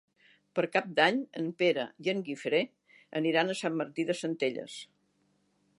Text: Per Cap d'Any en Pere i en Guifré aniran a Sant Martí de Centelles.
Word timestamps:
Per 0.59 0.63
Cap 0.75 0.87
d'Any 0.99 1.19
en 1.41 1.51
Pere 1.59 1.85
i 2.07 2.11
en 2.15 2.23
Guifré 2.29 2.61
aniran 3.21 3.53
a 3.55 3.59
Sant 3.61 3.79
Martí 3.83 4.07
de 4.11 4.19
Centelles. 4.23 4.81